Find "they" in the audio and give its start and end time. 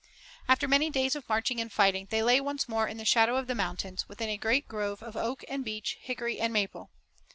2.09-2.23